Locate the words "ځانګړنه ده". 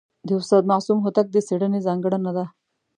1.87-2.45